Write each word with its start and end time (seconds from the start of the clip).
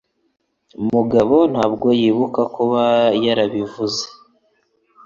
Mugabo 0.93 1.37
ntabwo 1.51 1.87
yibuka 1.99 2.41
kuba 2.55 2.83
yarabivuze. 3.25 4.05